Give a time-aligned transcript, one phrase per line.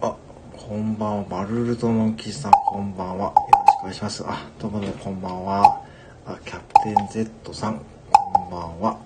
[0.00, 0.16] あ、
[0.56, 1.24] こんばんは。
[1.24, 3.24] バルルドモンキーさん、こんばんは。
[3.24, 4.24] よろしくお願いします。
[4.24, 5.82] あ、どうもどうもこんばんは。
[6.26, 7.80] あ、キャプテン Z さん、
[8.12, 8.98] こんばんは。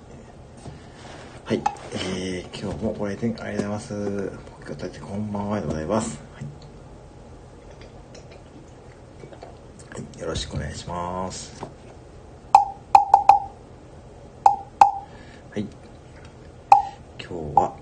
[1.46, 1.62] はい、
[1.95, 4.33] えー、今日もご来店ありがとうございます。
[4.61, 6.21] 僕たちこんばんはでございます。
[6.35, 6.45] はい。
[10.03, 11.79] はい、よろしくお願いします。
[15.59, 15.66] はい。
[17.21, 17.75] 今日は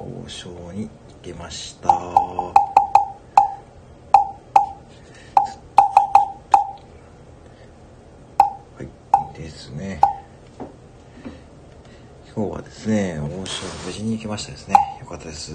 [0.00, 0.90] 王将に行
[1.22, 1.88] けました。
[1.88, 2.54] は
[8.80, 8.88] い、
[9.36, 10.00] ですね。
[12.34, 14.74] 今日はですね、王将無事に行けましたですね。
[15.00, 15.52] よかったです。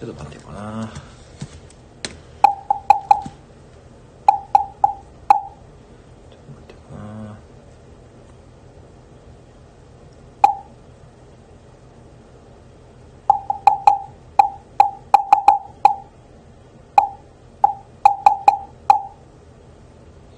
[0.00, 0.60] ちょっと待ってよかな。
[0.60, 1.02] ちょっ
[6.30, 7.36] と待ってよかな。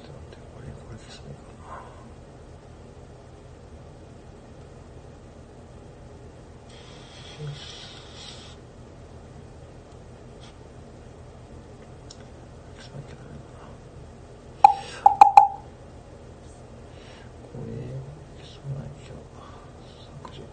[0.03, 1.79] ちょっと待って、これ、これですねかな。
[12.75, 13.65] ちょっと待ってダメだな。
[17.43, 17.71] これ、
[18.43, 19.11] 消さないと。
[20.25, 20.43] 削除。
[20.43, 20.47] よ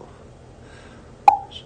[1.50, 1.66] いしょ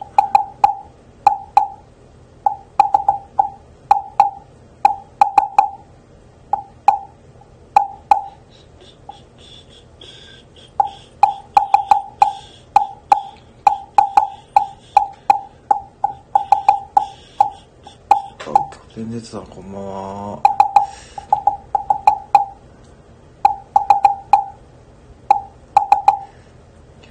[18.46, 20.44] あ、キャプテン熱さんこんばんは。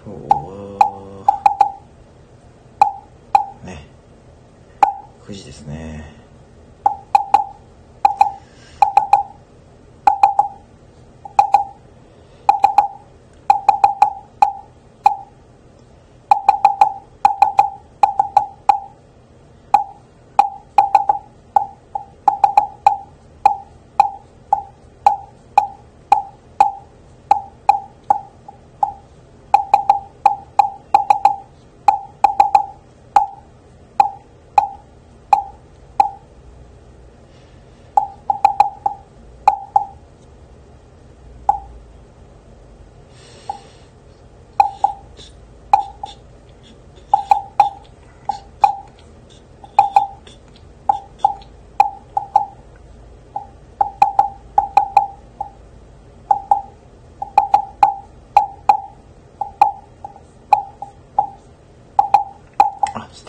[0.04, 0.41] 今日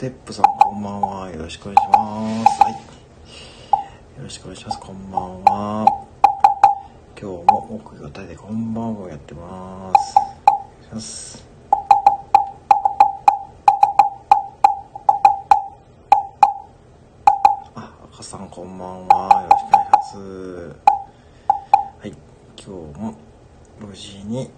[0.03, 1.31] テップさんこんばんは。
[1.31, 2.61] よろしくお願いします。
[2.61, 2.73] はい。
[2.73, 2.77] よ
[4.23, 4.79] ろしくお願いします。
[4.81, 5.85] こんばんは。
[7.17, 10.15] 今日も木曜体でこんばんはやってます。
[10.17, 11.47] お願いします。
[17.73, 19.43] あ、赤さんこんばんは。
[19.43, 20.17] よろしくお願いします。
[22.01, 22.13] はい。
[22.57, 23.15] 今日も
[23.79, 24.51] 無事に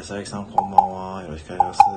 [0.00, 1.22] 安崎さんこんばんは。
[1.24, 1.90] よろしくお願いします。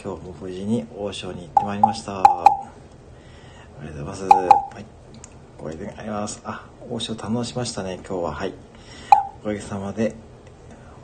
[0.00, 2.20] 今日も無事に王将に行ってまいりました。
[2.20, 2.44] あ
[3.82, 4.46] りがとうございます。
[4.46, 4.84] はい。
[5.58, 6.40] ご来店あります。
[6.44, 8.32] あ、王将堪能しましたね、今日は。
[8.32, 8.54] はい。
[9.42, 10.14] おかげさまで、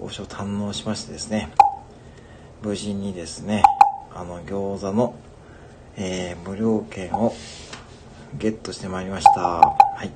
[0.00, 1.50] 王将堪能しましてですね、
[2.62, 3.64] 無事にですね、
[4.14, 5.16] あの、餃子の
[5.96, 7.34] えー無料券を
[8.38, 9.40] ゲットしてまいりました。
[9.40, 10.12] はい。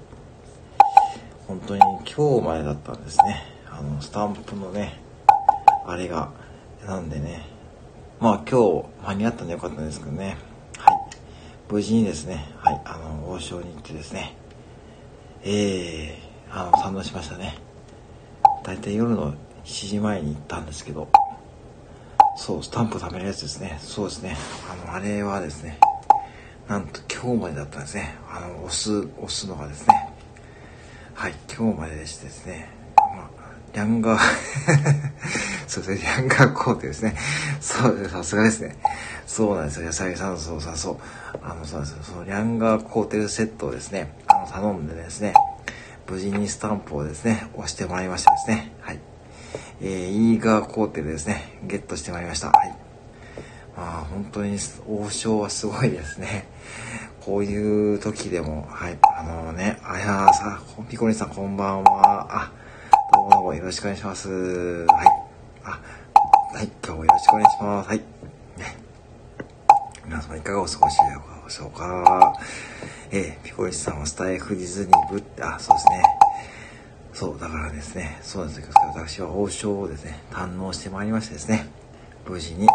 [1.49, 3.43] 本当に今日までだったんですね。
[3.69, 5.05] あの、スタンプのね、
[5.86, 6.30] あれが。
[6.86, 7.46] なんでね。
[8.20, 10.36] まあ今日間に合ったんでよかったんですけどね。
[10.78, 10.96] はい。
[11.70, 14.36] 無事にですね、はい、あの、王将に行ってですね、
[15.42, 17.58] えー、あの、賛同しましたね。
[18.64, 19.32] 大体夜の
[19.64, 21.08] 7時前に行ったんですけど、
[22.36, 23.78] そう、スタンプ貯めるやつですね。
[23.80, 24.36] そうですね。
[24.70, 25.78] あの、あれはですね、
[26.68, 28.16] なんと今日までだったんですね。
[28.28, 30.10] あの、押す、押すのがですね。
[31.14, 32.68] はい、今日まででしてですね。
[32.96, 33.30] まあ、
[33.72, 37.16] リャンガーそうですね、リャンガーコーテですね。
[37.60, 38.76] そうです、さすがですね。
[39.26, 40.96] そうなんですよ、野菜さん、そうそうそう。
[41.42, 45.34] あの、そうですよ、そのリャンガーコーテルセットをですね、あの、頼んでですね、
[46.08, 48.72] 無事にスタンプをですね、押してもらいましたですね。
[48.80, 49.00] はい。
[49.80, 52.48] えー、イーガーコーテルですね、ゲットしてまいりました。
[52.48, 52.76] はい。
[53.76, 54.58] まあ、本当に
[54.88, 56.48] 王将はすごいですね。
[57.20, 62.26] こういう時でも、はい、あのね、あやーさ、ピコリンさんこんばんは。
[62.30, 62.52] あ、
[63.12, 64.30] どうもどうもよろしくお願いします。
[64.30, 65.25] はい。
[66.56, 67.88] はい、今日もよろしくお願いします。
[67.91, 68.00] はい。
[70.06, 72.35] 皆様いかがお過ごしでしょうか。
[73.11, 76.03] えー、ピコリンさんはスタイフディズニー部って、あ、そうですね。
[77.12, 81.69] そう、だからですね、そうなんですけど、私は王将をですね、堪能してまいりましてですね、
[82.26, 82.67] 無事に、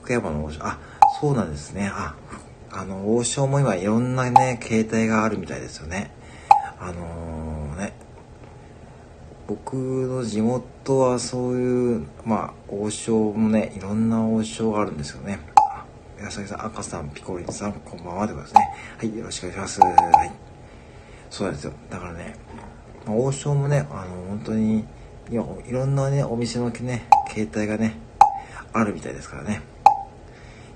[0.00, 0.78] 福山の王将、あ、
[1.20, 2.14] そうなんですね、あ、
[2.72, 6.10] あの、王将も今いろんなね、携帯があるみたいですよね。
[6.80, 7.53] あのー、
[9.46, 15.38] 僕の地元はそういう、まあ、王将もね、いろんな王将があるんですよね。
[15.56, 15.84] あ
[16.18, 18.74] 矢崎さん、赤さん、ピコリンさん、こんばんはということですね。
[18.96, 19.96] はい、よろしくお願いします。
[19.96, 20.32] はい。
[21.28, 21.72] そうなんですよ。
[21.90, 22.36] だからね、
[23.04, 24.78] まあ、王将もね、あの、本当に、
[25.30, 27.98] いや、いろんなね、お店のね、携帯がね、
[28.72, 29.60] あるみたいですからね。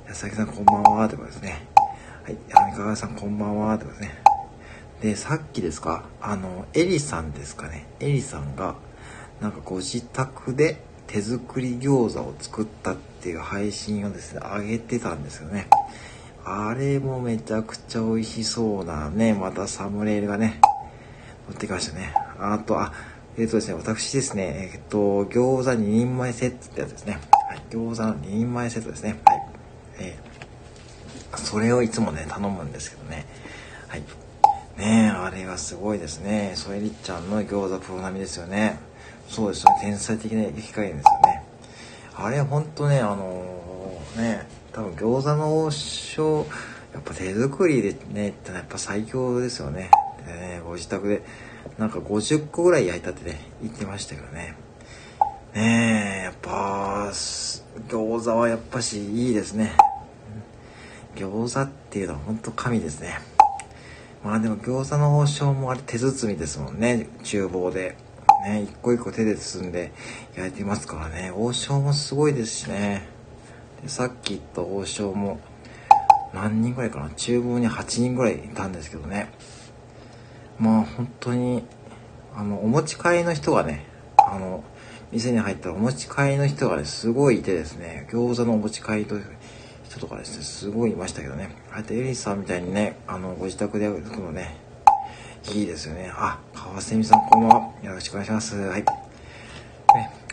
[0.06, 1.66] 矢崎さん、こんばんはということですね。
[2.22, 4.27] はい、三河さんこんばんは、ってことですね。
[5.00, 7.86] で、さっきですか、あの、エリさんですかね？
[8.00, 8.74] エリさんが、
[9.40, 15.68] なんかご自宅で手作り餃子を作ったっていう配信をですね、上げてたんですよね。
[16.44, 20.60] あれもめちゃくちゃ美味しそうなね、またサムネイルがね、
[21.48, 22.12] 持ってきましたね。
[22.38, 22.92] あと、あ、
[23.36, 27.20] えっ、ー、とですね、私ですね、えっ、ー、と、餃子2人前セットってやつですね。
[27.48, 29.20] はい、餃子の2人前セットですね。
[29.24, 29.48] はい。
[30.00, 30.28] えー
[31.36, 33.26] それをいつもね、頼むんですけどね。
[33.86, 34.02] はい。
[34.78, 36.52] ねえ、あれはすごいですね。
[36.54, 38.78] ソエリッちゃんの餃子プロ並みですよね。
[39.28, 39.72] そうですね。
[39.80, 41.42] 天才的な激加減ですよね。
[42.14, 46.46] あれほんとね、あのー、ね、多分餃子の王将、
[46.94, 49.90] やっぱ手作りでね、ってやっぱ最強ですよね。
[50.24, 51.22] でね、ご自宅で、
[51.76, 54.54] なんか50個ぐらい焼いたってね、言ってましたけどね。
[55.54, 57.10] ねえ、やっぱ、
[57.88, 59.72] 餃子はやっぱしいいですね。
[61.16, 63.18] 餃子っていうのは本当神ですね。
[64.24, 67.08] まあでも餃子の王将もあれ手包みですもんね。
[67.22, 67.96] 厨房で。
[68.44, 69.90] ね、一個一個手で包んで
[70.36, 71.32] 焼いてますからね。
[71.34, 73.08] 王将もすごいですしね。
[73.82, 75.40] でさっき言った王将も
[76.32, 77.10] 何人ぐらいかな？
[77.10, 79.32] 厨房に8人ぐらいいたんですけどね。
[80.58, 81.64] まあ本当に、
[82.36, 83.86] あの、お持ち帰りの人がね、
[84.16, 84.62] あの、
[85.10, 89.16] 店に入ったらお持ち帰りの人がね、すごいいてですね、餃子のお持ち帰りと
[89.88, 91.50] 人とかですね、すごいいましたけどね。
[91.70, 94.56] ああやってエリスさんみたいにね、あの、ご自宅でやるのね、
[95.52, 96.12] いいですよね。
[96.14, 97.70] あ、川瀬美さんこんばんは。
[97.82, 98.56] よろしくお願いします。
[98.56, 98.80] はい。
[98.82, 98.86] ね、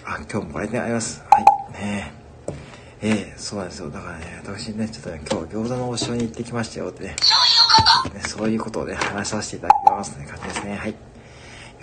[0.04, 1.24] あ、今日もご来店あります。
[1.30, 1.44] はい。
[1.74, 2.14] ね
[3.02, 3.08] え。
[3.08, 3.90] えー、そうなんですよ。
[3.90, 7.16] だからね、私ね、ちょっとね、今日餃子の王将に行ってきましたよってね。
[7.22, 10.76] そういうこと、ね、そういうことをね、話させていただきますね、感じですね。
[10.76, 10.90] はい。
[10.90, 10.96] よ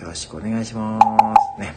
[0.01, 0.99] ろしくお願いしま
[1.55, 1.61] す。
[1.61, 1.73] ね。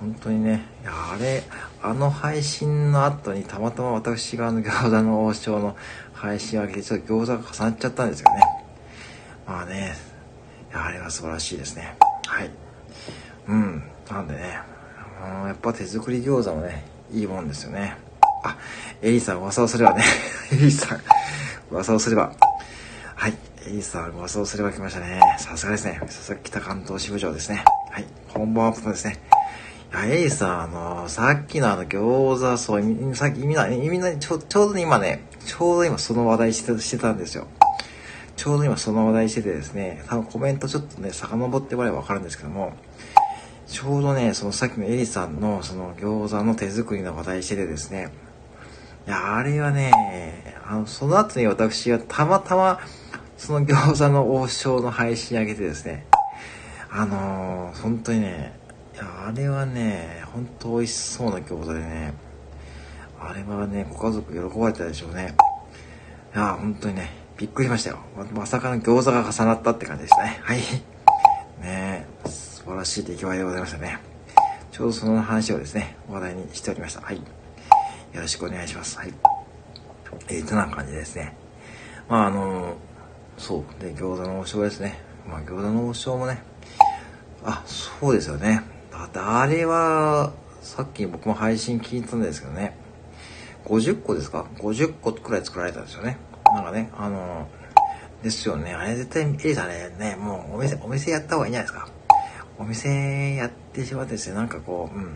[0.00, 1.42] 本当にね、いや、あれ、
[1.82, 5.76] あの配信の後にたまたま私があの餃子の王将の
[6.12, 8.40] 配信を上げて、ちょっと餃子が重なっちゃったんですよね。
[9.46, 9.96] まあね、
[10.72, 11.96] や、あれは素晴らしいですね。
[12.26, 12.50] はい。
[13.48, 13.82] うん。
[14.10, 14.40] なんでね、
[15.20, 17.96] やっぱ手作り餃子もね、いいもんですよね。
[18.44, 18.56] あ、
[19.02, 20.02] エリさん噂をすればね、
[20.52, 21.00] エリさん、
[21.70, 22.32] 噂をすれば。
[23.14, 23.34] はい。
[23.66, 25.20] エリさん噂をすれば来ましたね。
[25.38, 25.98] さすがですね。
[26.00, 27.64] 佐々木北関東支部長ですね。
[27.90, 28.06] はい。
[28.28, 29.31] 本番アップですね。
[29.92, 37.46] や、エイさん、あの、さっきのあの餃子、そう、さっきみんな、みんなちょちょうど今ね、ちょうど今その話題してしてたんですよ。
[38.36, 42.72] ちょうど今その話題しててですね、多分コメントちょっとね、遡ってもらえばわかるんですけども、
[43.66, 48.10] ちょうどね、そのさっきのエリさんのその餃子の手作りの話題しててですね、
[49.06, 49.92] いや、あれはね、
[50.66, 52.80] あの、その後に私はたまたま、
[53.36, 56.06] その餃子の王将の配信上げてですね、
[56.90, 58.52] あのー、本当にね、
[58.94, 62.14] いや、あれはね、ほんと美味しそうな餃子でね、
[63.18, 65.34] あれはね、ご家族喜ばれたでしょうね。
[66.34, 68.00] いや、本当にね、びっくりしましたよ。
[68.34, 70.40] まさかの餃子が重なったって感じでしたね。
[70.42, 70.58] はい。
[71.60, 73.98] ね素晴らしい出来栄えでございましたね。
[74.70, 77.00] ちょうどその話をですね、話題にしておりました。
[77.00, 77.16] はい。
[77.16, 77.22] よ
[78.20, 78.98] ろしくお願いします。
[78.98, 79.14] はい。
[80.28, 81.34] えー、とな感じですね。
[82.08, 82.76] まあ、あの
[83.38, 83.82] そう。
[83.82, 84.98] で、餃子の王将ですね。
[85.28, 86.42] まあ、餃子の王将もね、
[87.44, 88.71] あ、そうですよね。
[89.12, 92.76] だあれは、さっき僕も配信聞いたんですけどね。
[93.64, 96.18] 50個ですか ?50 個くらい作られたんですよね。
[96.46, 97.48] なんかね、あの
[98.22, 98.74] ですよね。
[98.74, 101.88] あれ絶対、エリさんね、ね、もうお店、お店やった方がいいんじゃないですか。
[102.58, 105.14] お店やってしまってですね、なんかこう、うん。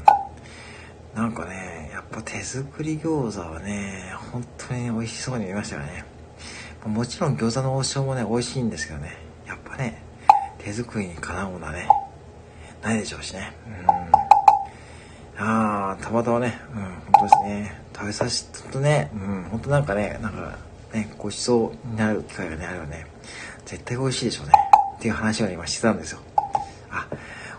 [1.14, 6.04] なんかね、やっぱ手作り餃子はね、本当に美味しそうに見ましたよね。
[6.84, 9.16] もちろん餃子の王将もね、美味しいんですけどね、
[9.46, 10.02] やっぱね、
[10.58, 11.88] 手作りにかなうものはね、
[12.86, 13.52] ないでしょうしね。
[13.66, 15.44] うん。
[15.44, 17.80] ああ、たまたまね、うん、本当ですね。
[17.92, 20.56] 食べさせるとね、うん、本当なんかね、なんか、
[20.92, 23.06] ね、ごちそうになる機会がね、あればね、
[23.64, 24.52] 絶対美味しいでしょうね。
[24.98, 26.20] っていう話を、今してたんですよ。
[26.90, 27.06] あ、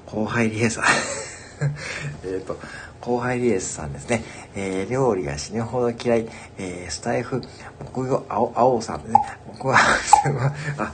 [0.06, 0.84] 後輩リエさん。
[2.24, 2.58] えっと、
[3.02, 4.24] 後輩リエスさんですね。
[4.56, 6.30] えー、料理が死ぬほど嫌い。
[6.58, 7.42] えー、スタイフ、
[7.80, 9.22] 僕が青、青さんですね。
[9.48, 9.78] 僕は、
[10.78, 10.94] あ、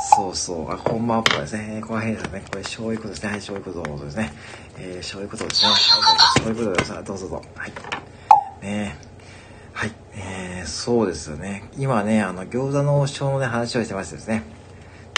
[0.00, 1.80] そうそう、あ、本番っぽいですね。
[1.80, 2.44] 後輩リエさんね。
[2.50, 3.30] これ、そういうことですね。
[3.30, 4.32] はい、そういうことですね。
[4.78, 5.70] えー、そういうことですね。
[6.36, 6.92] そういうことです。
[6.92, 7.42] どうぞどうぞ。
[7.56, 7.72] はい。
[8.62, 8.96] ね
[9.72, 9.92] はい。
[10.14, 11.68] えー、そうですよね。
[11.76, 14.44] 今ね、あの、餃子の王将のね、話をしてましてですね。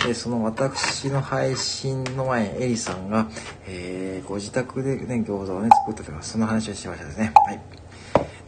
[0.07, 3.29] で、その私の配信の前にエリさんが、
[3.67, 7.33] えー、ご自宅でね、餃子をね、作ったとか、その話をしてましたですね。
[7.47, 7.61] はい。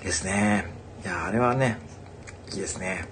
[0.03, 0.67] ですね。
[1.05, 1.79] いや、あれはね、
[2.53, 3.07] いいですね。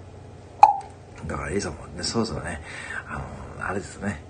[1.27, 2.61] だからエリさんもね、そろそろね、
[3.09, 3.19] あ
[3.59, 4.23] の、あれですね。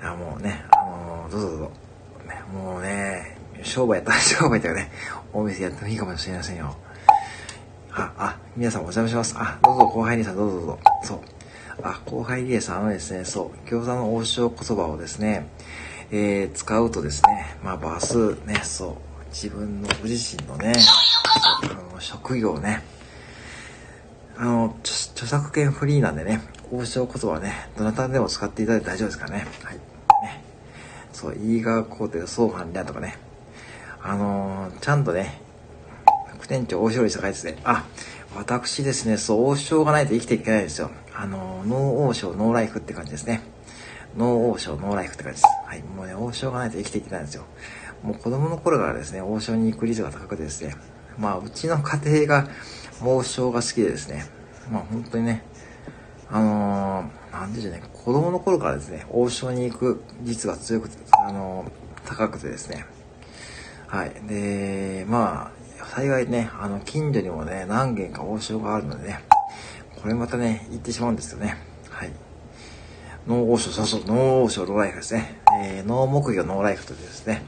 [0.00, 1.70] いや、もうね、あの、どうぞどうぞ。
[2.26, 4.90] ね、もうね、商売やったら 商売とかね、
[5.32, 6.76] お店やってもいいかもしれませんよ。
[7.92, 9.34] あ、あ、皆さんお邪魔します。
[9.38, 10.78] あ、どうぞ後輩にさんどうぞどうぞ。
[11.02, 11.20] そう。
[11.82, 15.48] あ、後輩リエさんはですね、そう、餃子の王将言葉をですね、
[16.10, 18.96] えー、使うとですね、まあ、バスね、そう、
[19.30, 20.72] 自分のご自身のね、
[21.62, 22.82] あの職業ね、
[24.38, 26.40] あの、著作権フリーなんでね、
[26.70, 29.46] 王将言葉ね、どなたでも使っていただいて大丈夫ですからね。
[29.62, 29.76] はい。
[30.22, 30.44] ね。
[31.12, 33.16] そう、いいがこうで、そうはんりゃとかね。
[34.02, 35.40] あのー、ちゃんとね、
[36.38, 37.84] 副店長、大勝利さ書いてね、あ、
[38.36, 40.90] 私ですね、そう、王将がないと生きていけないですよ。
[41.14, 43.42] あの、ノー王将、ノーライフって感じですね。
[44.18, 45.66] ノー王将、ノーライフって感じです。
[45.66, 45.82] はい。
[45.82, 47.44] もうね、王将がないと生きていけないんですよ。
[48.02, 50.76] もう子供の頃からですね、王将に行く率が高くてですね、
[51.18, 52.48] まあ、うちの家庭が
[53.02, 54.26] 王将が好きでですね、
[54.70, 55.42] まあ本当にね、
[56.30, 62.86] あのー、なんでしょうね、子供の頃からですね、王将に行く率が強くて、あのー、高くてですね、
[63.86, 64.10] はい。
[64.26, 69.20] で、まあ、幸いね、あの、近所にもね、何軒か王将があるのでね、
[70.02, 71.56] これまたね、行ってしまうんですよね。
[71.88, 72.10] はい。
[73.28, 75.40] No 王将、そうそう、 No 王将、No life ですね。
[75.62, 77.42] えー、 No 木魚、 No life とですね。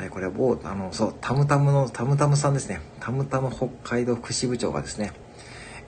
[0.00, 2.80] はい、これは某、あの、そう、タムタムの、タムタムさんですね。
[3.00, 5.12] タムタム北海道福祉部長がですね、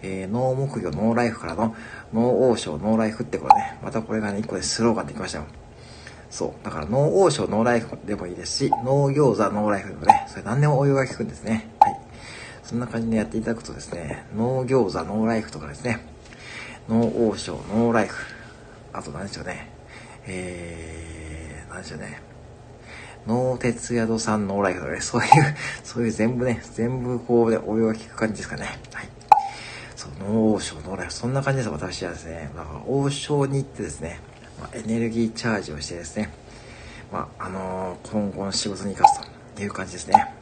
[0.02, 1.74] えー、 No 木魚、 No life からの、
[2.12, 5.46] No 王将、No life ってこれね、またこれがね、一個でスローガンできましたよ。
[6.28, 6.62] そう。
[6.62, 11.70] だから、 No 王将、No life でもいいですし、 No 餃子、 No life でもね、それ何でも応用が効くんですね。
[11.80, 11.98] はい。
[12.62, 16.06] そんな感じでやっていただくとですね、 No 餃子、 No life とかですね、
[16.86, 18.26] No 王将、No life。
[18.92, 19.70] あと何でしょうね。
[20.26, 22.31] えー、何でしょうね。
[23.26, 25.28] No 鉄宿さん No life とかね、そういう、
[25.84, 28.80] そういう全部ね、全部こうで応用が効く感じですかね。
[28.92, 29.08] はい。
[29.94, 31.12] そう、 No 王将、No life。
[31.12, 32.50] そんな感じです、私はですね。
[32.56, 34.18] だから、王将に行ってですね、
[34.60, 36.30] まあ、エネルギーチャージをしてですね、
[37.12, 39.20] まあ、あのー、今後の仕事に生かす
[39.54, 40.34] という感じですね。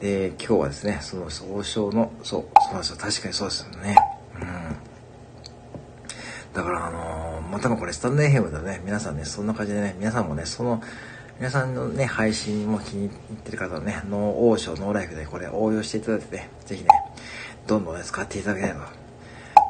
[0.00, 2.96] で、今日はですね、その総称の、そう、そうなんですよ。
[2.98, 3.96] 確かにそうですよね。
[4.34, 4.76] うん。
[6.52, 10.82] だからあのー、またもこれスタンド FM でね、皆さんね、そんな感じでね、皆さんもね、その、
[11.38, 16.88] 皆さんのね、配信も気に入ってる方はね、ノーオーション、ノーライフでこれ応用していただいてね、ぜひね、
[17.66, 18.78] どんどんね、使っていただきたいと。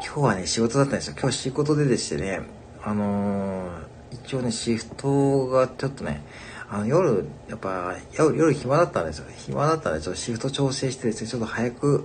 [0.04, 1.14] 今日はね、仕事だったんですよ。
[1.18, 2.40] 今日仕事ででしてね、
[2.82, 6.22] あのー、一応ね、シフトがちょっとね、
[6.68, 9.26] あの夜、やっぱ夜、夜暇だったんですよ。
[9.36, 12.04] 暇だったんで、ちょっとシフト調整してですね、ちょっと早く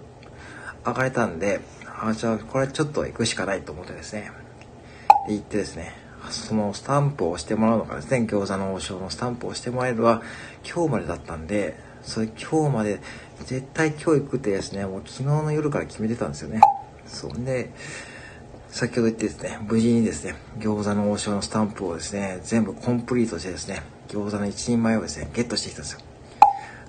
[0.85, 1.61] 上がれたんで、
[1.99, 4.31] あ、じゃあこれちょっと行くしかないと思ってですね、
[5.27, 10.21] で行ってですね、そのスタンプを押してもらうのがですね、餃子の王将のスタンプを押してもらえるのは
[10.63, 12.99] 今日までだったんで、それ今日まで
[13.45, 16.61] 絶対今日行くってですね、もう昨日の夜から決めてたんですよね。
[17.05, 17.71] そんで、
[18.69, 25.99] 先ほど言ってですね、無事にですね、餃子の王将のスタンプをですね、全部コンプリートしてですね、餃子の一人前をですね、ゲットしてきたんですよ。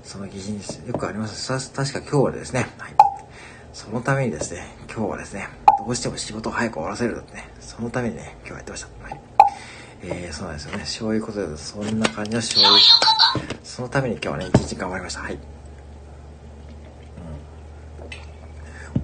[0.03, 0.77] その疑似です。
[0.87, 1.49] よくあります。
[1.49, 2.95] 確か今日はですね、はい。
[3.73, 9.05] そのためにですね、今日はですね、どうしても仕事を早く終わらせるってね、そのためにね、今日やってました。
[9.05, 9.21] はい。
[10.03, 10.85] えー、そうなんですよね。
[10.85, 12.81] そういうことで、そんな感じの醤油。
[13.63, 15.21] そのために今日はね、一日頑張りました。
[15.21, 15.39] はい。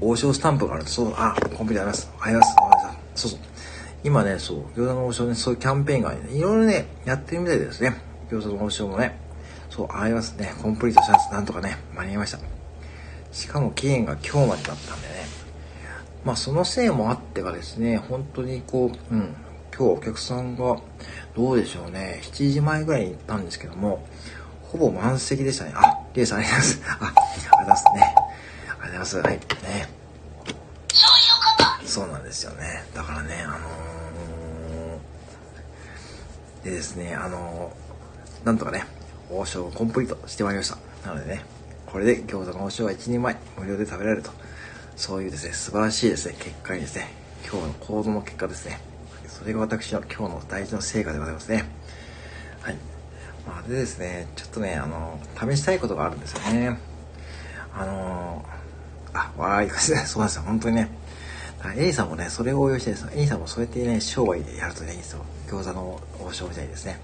[0.00, 2.10] 王将スタンプがあると、そう、あ、コンピューターあります。
[2.20, 2.56] あります。
[2.58, 3.22] あります。
[3.22, 3.40] そうそう。
[4.02, 7.96] 今ね、そう、餃子の王将ね、そういうキャンペーンが、ね、いろいろね、やってるみたいですね。
[8.30, 9.18] 餃子の王将もね。
[9.70, 10.52] そう、ありますね。
[10.60, 12.38] コンプリートしたやつ、なんとかね、間に合いました。
[13.32, 15.43] しかも期限が今日までだったんでね。
[16.24, 19.34] まあそのせいもあってかですね、本当にこう、うん、
[19.76, 20.78] 今日お客さんが、
[21.36, 24.06] どうでしょうね、7時前ぐらいに行ったんですけども、
[24.62, 25.72] ほぼ満席でしたね。
[25.74, 25.82] あ、
[26.14, 26.82] リエさんありがとうございます。
[26.88, 27.90] あ、ありがとうございますね。
[28.00, 29.18] ありがとうございます。
[29.18, 29.36] はい。
[29.36, 30.04] ね。
[31.84, 32.84] そうなんですよね。
[32.94, 38.84] だからね、あのー、でですね、あのー、なんとかね、
[39.30, 40.78] 王将をコンプリートしてまいりました。
[41.08, 41.44] なのでね、
[41.86, 44.32] これで餃子の王将は1人前無料で食べられると。
[44.96, 47.08] そういうですね、素晴らしいですね、結果にですね、
[47.50, 48.80] 今日の行動の結果ですね。
[49.26, 51.64] それが私の今日の大事な成果でございますね。
[52.60, 52.76] はい。
[53.46, 56.78] まあ、でですね、ちょっとね、あの、試したいことがあるんですよね。
[57.76, 58.44] あの
[59.12, 60.88] あ、笑いですね、 そうなんですよ、本当にね。
[61.76, 65.24] エリさんもね、それを応用してですね、エリさんもそうやってね、商売でやるとね、いいんですよ。
[65.48, 67.00] 餃子の王将みたいですね。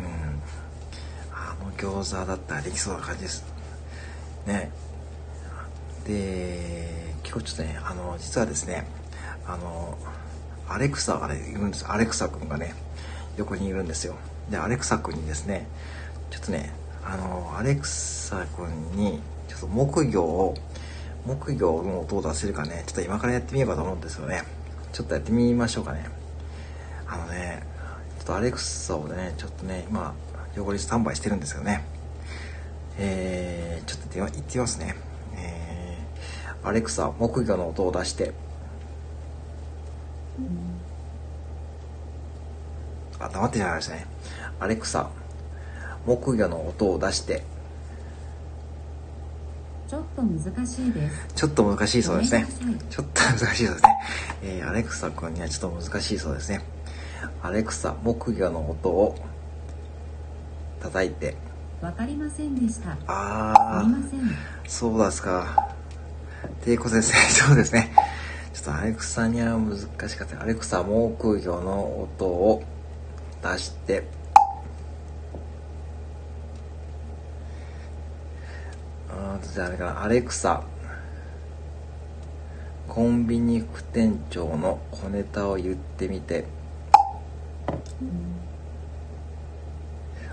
[0.00, 0.42] うん。
[1.32, 3.44] あの餃子だったらできそうな感じです。
[4.46, 4.70] ね。
[6.06, 8.86] で、結構ちょっとね、あの、実はですね、
[9.46, 9.98] あの、
[10.68, 11.84] アレクサがね、いるんです。
[11.88, 12.74] アレクサ君がね、
[13.36, 14.14] 横にいるんですよ。
[14.50, 15.66] で、アレクサ君にですね、
[16.30, 16.72] ちょっとね、
[17.04, 20.54] あの、アレクサ君に、ちょっと木魚を、
[21.26, 24.42] 木魚の音を出せるかね、ちょっと今からやってみようかと思うんですよね。
[24.92, 26.06] ちょっとやってみましょうかね。
[27.06, 27.62] あのね、
[28.18, 30.14] ちょっとアレクサをね、ちょっとね、今、
[30.56, 31.84] 横にスタンバイしてるんですよね。
[32.98, 35.13] えー、ちょっと言ってみますね。
[36.64, 38.32] えー、アレクサ、木魚の音を出して。
[43.18, 44.06] あ、黙ってじゃないですね。
[44.60, 45.10] アレクサ、
[46.06, 47.42] 木魚の音を出して。
[49.88, 51.34] ちょっと難しいです。
[51.34, 52.46] ちょっと難しいそうですね。
[52.90, 54.00] ちょっと難しいそうですね。
[54.42, 56.64] えー、アレクサ君にはちょっと難しいそうですね。
[57.42, 59.16] アレクサ、木魚の音を
[60.80, 61.36] 叩いて。
[61.80, 62.92] わかりませんでした。
[63.06, 63.84] ああ。
[64.66, 65.63] そうですか。
[66.46, 67.18] っていうことですね。
[67.30, 67.92] そうですね。
[68.52, 69.76] ちょっとアレクサには難
[70.08, 70.40] しかった。
[70.40, 72.62] アレクサ、木魚の音を
[73.42, 74.04] 出して。
[79.10, 80.02] あじゃああれかな。
[80.04, 80.62] アレクサ、
[82.88, 86.44] コンビニ副店長の小ネタを言ってみて。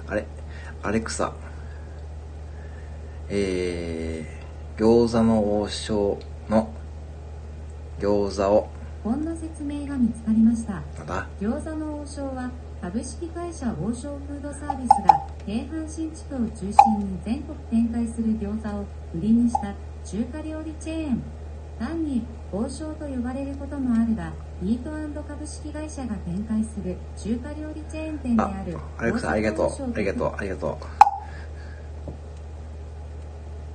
[0.08, 0.26] あれ？
[0.84, 1.34] アレクサ、
[3.30, 4.41] えー、
[4.82, 6.18] 餃子の王将
[6.50, 6.68] の
[8.00, 8.68] 餃子を。
[9.04, 10.82] こんな説明が見つかりました。
[11.40, 12.50] 餃子の王将は
[12.82, 18.82] 株式会社王将フードサービスが京阪神地区を中心に全国展開する餃子を
[19.14, 21.22] 売りにした中華料理チェーン。
[21.78, 31.01] 単に王将と呼ばれることもあるがイート株式会社が展開する中華料理チェーン店であるアレクさんありがとうありがとうありがとう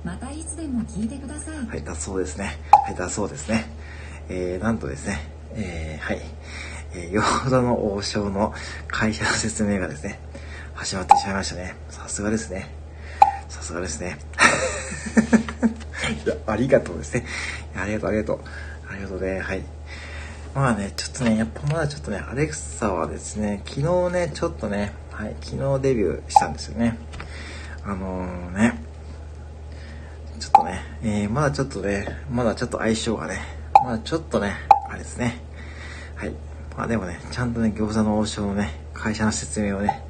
[0.03, 1.67] またいつでも聞いてください。
[1.67, 2.57] はいだそうですね。
[2.85, 3.65] はいだそうですね。
[4.29, 5.19] えー、なんとですね。
[5.53, 6.21] えー、はい。
[6.93, 8.53] えー、餃子の王将の
[8.87, 10.19] 会社の説明がですね
[10.73, 11.75] 始まってしまいましたね。
[11.89, 12.69] さすがですね。
[13.49, 14.17] さすがですね。
[16.25, 17.25] いやありがとうですね。
[17.75, 18.39] ありがとうありがとう。
[18.89, 19.39] ありがとうね。
[19.39, 19.61] はい。
[20.55, 26.97] まあね、ちょっとね、やっぱまだちょっとね、アレクサはですね、昨日ね、ちょっとね、はい、昨日デビューしたんですよね。
[27.83, 28.86] あのー、ね、
[30.39, 33.39] ちょっとね、えー、まだちょっとね、まだちょっと相性がね、
[33.83, 34.53] まだちょっとね、
[34.89, 35.41] あれですね。
[36.15, 36.31] はい。
[36.77, 40.03] まあでもね、ちゃんとね、餃子の王将のね、会社の説明をね、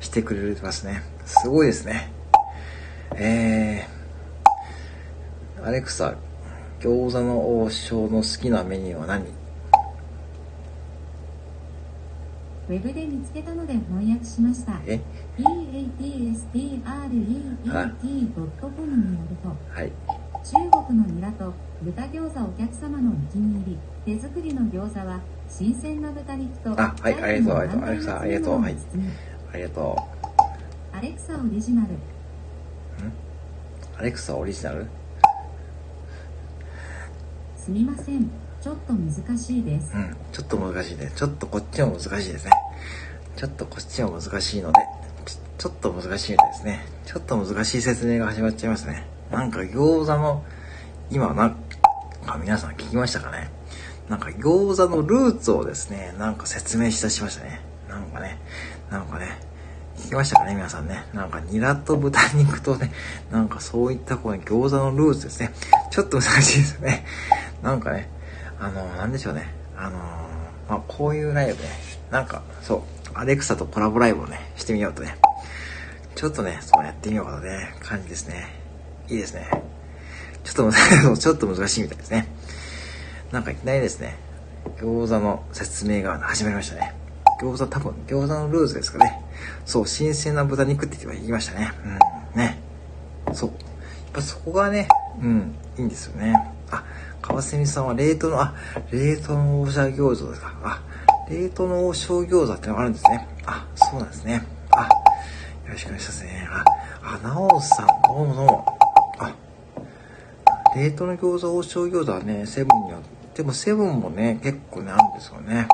[0.00, 1.02] してくれてますね。
[1.24, 2.12] すごいですね。
[3.16, 6.14] えー、アレクサ、
[6.80, 9.39] 餃子の王将の好きなメニューは何？
[12.70, 14.80] ウェブで見つけたので翻訳しました。
[14.86, 15.00] え
[15.36, 16.06] ？PATSTREET.com
[18.96, 19.90] によると、はい、
[20.44, 20.52] 中
[20.86, 21.52] 国のニラと
[21.82, 28.76] 豚餃子お客様のお気に入り、手作りの餃子は新鮮な豚肉と、あ、はい、ありがとう、ありがとう、アレクサ、ありがとう、はい、
[29.52, 29.96] ありがと
[30.92, 30.96] う。
[30.96, 31.88] アレクサオリジナル。
[31.88, 31.96] ん？
[33.98, 34.86] アレクサオリジナル？
[37.56, 38.30] すみません。
[38.60, 39.92] ちょっと難しいです。
[39.92, 41.10] うん、ちょっと難しいね。
[41.16, 42.52] ちょっとこっちも難しいですね。
[43.36, 44.80] ちょっとこっちも難しいので、
[45.58, 46.86] ちょっと難しいみたいですね。
[47.06, 49.06] ちょっと難しい説明が始まっちゃいますね。
[49.30, 50.44] なんか餃子の、
[51.10, 51.56] 今なん
[52.26, 53.50] か皆さん聞きましたかね？
[54.08, 57.60] なんか餃子のルーツをですね、なんか説明したしましたね。
[57.88, 58.38] なんかね、
[58.90, 59.38] なんかね、
[59.96, 61.04] 聞きましたかね皆さんね？
[61.12, 62.92] なんかニラと豚肉とね、
[63.30, 65.52] なんかそういったこう、餃子のルーツですね。
[65.90, 67.04] ちょっと難しいですね。
[67.62, 68.08] なんかね、
[68.58, 69.52] あのー、なんでしょうね。
[69.76, 70.00] あのー、
[70.70, 71.68] まあ、こういうライブね、
[72.10, 72.82] なんか、そう、
[73.14, 75.16] アレクサとコラボライブをね、してみようとね。
[76.16, 78.48] ちょっとね、そうやってみようかとね、感じですね。
[79.08, 79.48] いいですね。
[80.44, 82.28] ちょっと、 ちょっと難しいみたいですね。
[83.30, 84.16] なんかいきなりですね、
[84.78, 86.94] 餃子の説明が始まりましたね。
[87.40, 89.22] 餃子多分、餃子のルーズですかね。
[89.64, 91.72] そう、新鮮な豚肉って言いましたね。
[92.34, 92.60] うん、ね。
[93.32, 93.50] そう。
[93.50, 93.58] やっ
[94.12, 94.88] ぱそこがね、
[95.22, 96.34] うん、いいんですよね。
[96.70, 96.84] あ、
[97.22, 98.54] 川蝉さんは冷凍の、あ、
[98.90, 100.52] 冷凍の王将餃子ですか。
[100.64, 100.82] あ、
[101.30, 103.28] 冷凍の王将餃子ってのがあるんですね。
[103.46, 104.44] あ、そうなんですね。
[104.72, 104.88] あ、よ
[105.68, 106.48] ろしくお願いしますね。
[106.50, 106.64] あ、
[107.02, 108.78] あ、なおさん、どうもどうも。
[109.20, 109.32] あ、
[110.74, 112.98] 冷凍の餃子、王将餃子はね、セブンには、
[113.32, 115.68] でもセブンもね、結構ね、あるんですよね。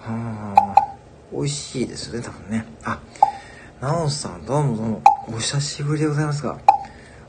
[0.00, 0.96] はあ、
[1.30, 2.64] 美味しいですよね、多分ね。
[2.84, 2.98] あ、
[3.82, 6.56] なおさん、どうもどうも、お久しぶりでございますが。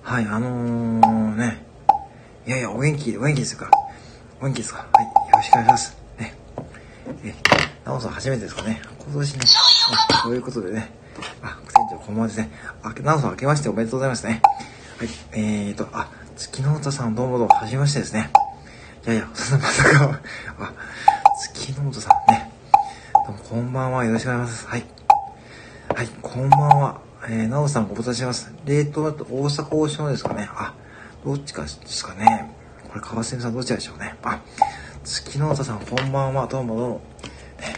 [0.04, 1.66] はい、あのー、ね。
[2.48, 3.70] いやいや、お元気、お元気ですか？
[4.39, 4.88] お元気ですか？
[4.94, 6.03] はい、よろしくお願いします。
[7.24, 7.34] え、
[7.86, 9.40] なおさん初めてですかね今年ね。
[10.24, 10.92] そういうことでね。
[11.42, 12.50] あ、副店長こんばんはですね。
[12.84, 14.42] あ、なおさん明けましておめでとうございますね。
[14.98, 18.30] はい、えーと、あ、月の歌さんどうもどうも、はじめましてですね。
[19.06, 20.22] いやいや、そんなまさか、
[20.60, 20.74] あ、
[21.40, 22.52] 月の歌さんね。
[23.26, 24.68] どうもこんばんは、よろしくお願いします。
[24.68, 24.86] はい。
[25.96, 27.00] はい、こんばんは。
[27.26, 28.54] えー、なおさんご無沙汰します。
[28.66, 30.50] 冷凍だと大阪王将ですかね。
[30.54, 30.74] あ、
[31.24, 32.50] どっちかですかね。
[32.90, 34.16] これ、川瀬さんどっちでしょうね。
[34.24, 34.42] あ、
[35.04, 36.48] 月の歌さんこんばんは。
[36.48, 37.02] どうもどうも。
[37.60, 37.76] ね、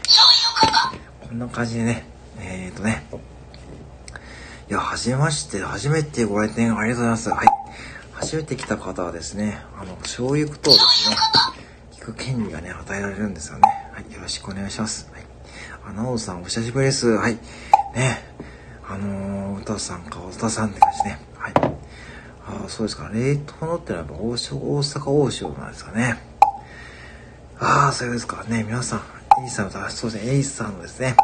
[1.28, 2.06] こんな感じでね。
[2.40, 3.04] えーとね。
[4.70, 5.60] いや、はじめまして。
[5.62, 7.30] 初めてご来店ありがとうございます。
[7.30, 7.48] はい。
[8.12, 11.16] 初めて来た方はですね、あの、醤油とですね、
[11.94, 13.62] 聞く権利がね、与えられるんですよね。
[13.92, 14.14] はい。
[14.14, 15.10] よろしくお願いします。
[15.12, 15.24] はい。
[15.88, 17.08] あ、なおさん、お久しぶりです。
[17.08, 17.40] はい。
[17.96, 18.24] ね。
[18.88, 21.20] あのー、歌さんか、おたさんって感じね。
[21.36, 21.54] はい。
[22.48, 23.10] あそうですか。
[23.12, 26.35] 冷凍のってのはやっぱ大阪王将なんですかね。
[27.60, 28.44] ああ、そうですか。
[28.50, 29.00] ね、皆さん、
[29.40, 31.16] エリさんの、そうですね、エリスさんのですね。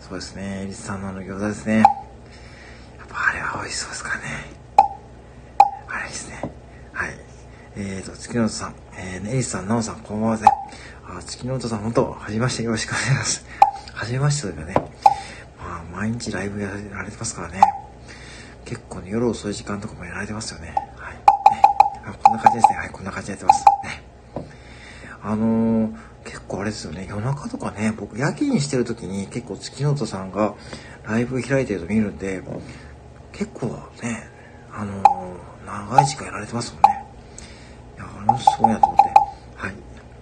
[0.00, 1.78] そうですね、エリスさんのあの餃子ですね。
[1.78, 1.86] やっ
[3.08, 4.22] ぱあれは美味しそうですかね。
[5.88, 6.52] あれですね。
[6.92, 7.18] はい。
[7.76, 10.50] えーと、月のさん、えー、エリスさん、ナオさん、こんばんはですね。
[11.08, 13.44] あ、月の音さん、本当、はじめまして、よろしくお願いします。
[13.94, 14.74] はじめましてというかね。
[15.58, 17.60] まあ、毎日ライブやられてますからね。
[18.64, 20.72] 結構ね、夜遅い時間とかもやられてますよね。
[20.96, 21.14] はい。
[21.14, 21.62] ね。
[22.06, 22.78] あこんな感じですね。
[22.78, 23.77] はい、こんな感じでやってます。
[25.28, 30.54] あのー、結構あれですよね、夜中とかね、僕夜勤してる時に結構月の音さんが
[31.04, 32.42] ライブ開いてると見るんで、
[33.32, 33.66] 結構
[34.02, 34.26] ね、
[34.72, 37.04] あのー、長い時間やられてますもんね。
[37.98, 39.02] いや、あの、すごいなと思って。
[39.56, 39.74] はい。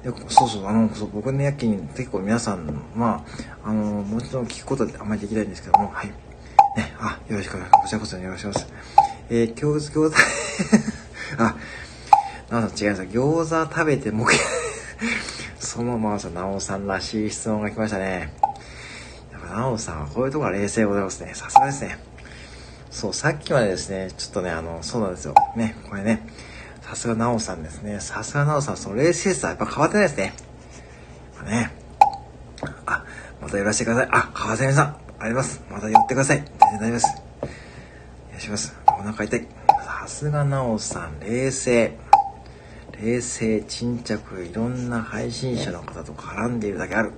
[0.03, 2.67] でそうそう、あの、そう僕の夜勤結構皆さん、
[2.97, 3.25] ま
[3.63, 6.09] あ、あのー、もちろん聞くことってあんまりできないんですけども、はい。
[6.77, 7.83] ね、あ、よろしくお願いします。
[7.83, 8.73] こちらこそよろしくお願いします。
[9.31, 10.17] えー、餃子、餃子
[11.45, 11.55] あ、
[12.51, 13.03] なおさん違います。
[13.03, 14.27] 餃子食べても、
[15.59, 18.33] そのままさ、なおさんらしい質問が来ましたね。
[19.33, 21.35] やっぱなおさんはこういうところが冷静でございますね。
[21.35, 21.99] さすがですね。
[22.91, 25.35] そう、さっきまでですね、ちょっとね、あの、そうなんですよ。
[25.57, 26.27] ね、これね、
[26.83, 28.01] さすがなおさんですね。
[28.01, 30.35] さすがなおさん、その冷静さやっぱ変わってないですね。
[31.47, 31.71] ね。
[32.85, 33.05] あ、
[33.41, 34.09] また寄らせてください。
[34.13, 34.97] あ、川瀬さん。
[35.19, 35.63] あります。
[35.71, 36.39] また寄ってください。
[36.39, 37.07] 全然大丈夫です。
[38.29, 38.77] お願いします。
[38.87, 39.49] お腹痛い。
[39.85, 42.06] さすがなおさん、冷静。
[43.03, 47.13] 冷静、沈着、いろんな配信者の方と絡んでいるだけある。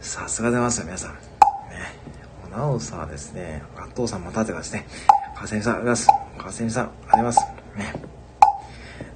[0.00, 1.14] さすが出ますよ、皆さん。
[1.14, 1.18] ね。
[2.50, 4.86] なおさんはですね、ガットーさんまたってかですね、
[5.36, 6.06] かせみさん、あります。
[6.06, 7.40] かせみさん、あります。
[7.76, 7.92] ね。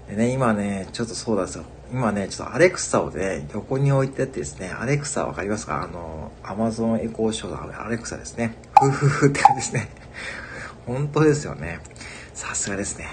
[0.08, 1.64] でね、今ね、ちょっとそうなんですよ。
[1.92, 5.82] 今ね、ちょっとアレクサをね、横に置いてってですね、アレクサわかりますか？
[5.82, 8.56] あの、アマゾンエコーショーのアレクサですね。
[8.80, 9.88] ふふふって感じですね。
[10.86, 11.80] 本当ですよね。
[12.34, 13.06] さすがですね。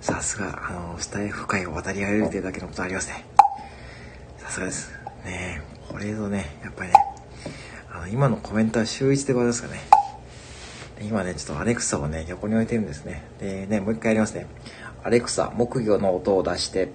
[0.00, 3.24] さすが、あの、スタイフ界を渡り歩いてるだけのことありますね。
[4.38, 4.92] さすがです。
[5.24, 6.94] ねこれぞね、やっぱりね、
[7.92, 9.80] あの、今のコメントは週一でございますかね。
[11.02, 13.22] 今ね、ちょっとアレクサをね、横に置いてるんですね。
[13.38, 14.46] で、ね、もう一回やりますね。
[15.02, 16.88] アレクサ、木魚の音を出して、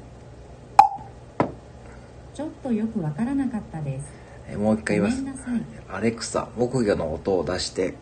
[2.33, 4.05] ちょっとよくわからなかったです。
[4.49, 5.45] えもう一回言います。
[5.89, 7.93] アレクサ、木魚の音を出して。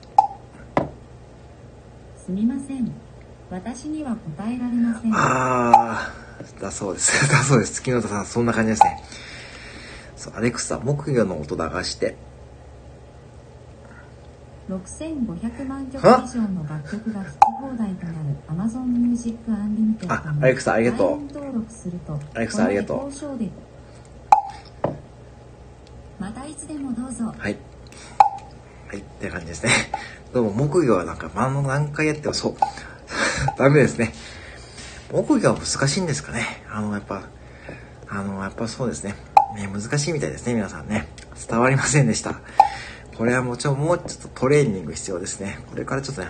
[2.25, 3.12] すみません。
[3.49, 5.13] 私には答えられません。
[5.13, 6.11] ああ、
[6.59, 7.27] だそうです。
[7.29, 7.73] だそうです。
[7.73, 9.03] 月の田さん、そんな感じですね。
[10.15, 12.15] そう、アレクサ、木魚の音流して。
[14.69, 21.33] 6500万曲以上の楽曲が聴き放題となる Amazon Music Unlimited あ、アレクサありがとう。
[21.33, 23.11] 登録すると、アレクサありがとう。
[26.19, 27.25] またいつでもどうぞ。
[27.37, 27.57] はい。
[28.87, 29.71] はい、って感じですね。
[30.33, 32.55] どうも、木魚はなんか、まあ、何回やってもそう。
[33.57, 34.13] ダメですね。
[35.11, 36.63] 木魚は難しいんですかね。
[36.71, 37.23] あの、やっぱ、
[38.09, 39.15] あの、やっぱそうですね。
[39.55, 41.07] ね、難しいみたいですね、皆さんね。
[41.47, 42.41] 伝わりませんでした。
[43.17, 45.59] これはもちろんもうちょっとトレーニング必要ですね。
[45.69, 46.29] これからちょっとね、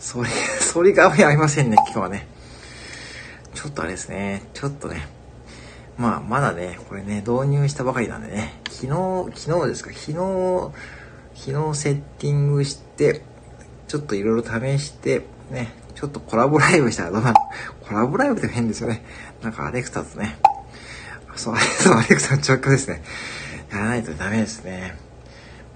[0.00, 2.26] それ、それが合いませんね、今日はね。
[3.54, 5.06] ちょっとあれですね、ちょっとね、
[5.98, 10.70] まあ、まだね、これね、導入したばかりなんでね、昨日、昨日ですか、昨日、
[11.34, 13.22] 昨日セッティングして、
[13.88, 17.34] ちょっといろいろ試して、ね、ちょっとコラボライブしたらどうなる？
[17.82, 19.02] コラボライブって変ですよね。
[19.42, 20.38] なんかアレクサとね、
[21.34, 23.02] そう、そう、アレクサの直感ですね。
[23.70, 24.96] やらないとダメですね。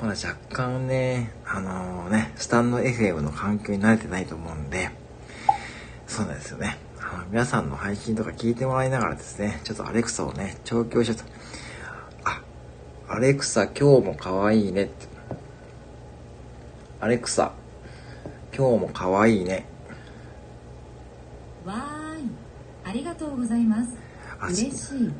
[0.00, 4.90] まだ若干ね、あのー、ね、スタンド FM の環境に慣れてないと思うんで、
[6.06, 6.78] そうなんですよね。
[7.00, 11.24] あの皆さんの配信とか聞いてもらいながらですね、ちょっとアレクサをね、調教しようと。
[12.24, 12.40] あ、
[13.08, 15.06] アレクサ今日も可愛いねって。
[17.00, 17.52] アレクサ、
[18.54, 19.64] 今日も可愛いね。
[21.64, 22.30] わーい。
[22.84, 23.96] ありがとうございます。
[24.42, 25.12] 嬉しい。